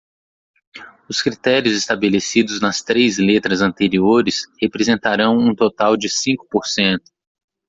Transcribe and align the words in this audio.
Os 1.07 1.21
critérios 1.21 1.75
estabelecidos 1.75 2.59
nas 2.59 2.81
três 2.81 3.19
letras 3.19 3.61
anteriores 3.61 4.47
representarão 4.59 5.37
um 5.37 5.53
total 5.53 5.95
de 5.95 6.09
cinco 6.09 6.43
por 6.49 6.65
cento. 6.65 7.11